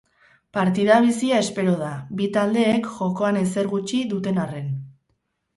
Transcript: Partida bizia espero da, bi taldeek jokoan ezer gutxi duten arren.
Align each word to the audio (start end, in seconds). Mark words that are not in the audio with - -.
Partida 0.57 0.95
bizia 1.07 1.41
espero 1.41 1.75
da, 1.83 1.91
bi 2.21 2.29
taldeek 2.39 2.89
jokoan 2.97 3.39
ezer 3.43 3.73
gutxi 3.75 4.01
duten 4.15 4.45
arren. 4.47 4.77